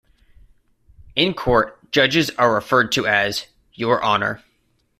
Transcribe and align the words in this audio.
In 1.15 1.35
court, 1.35 1.77
judges 1.91 2.31
are 2.31 2.55
referred 2.55 2.91
to 2.93 3.05
as 3.05 3.45
"Your 3.75 4.03
Honour". 4.03 4.41